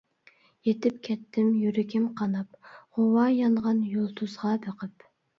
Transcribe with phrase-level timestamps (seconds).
[0.67, 5.07] يېتىپ كەتتىم يۈرىكىم قاناپ، غۇۋا يانغان يۇلتۇزغا بېقىپ.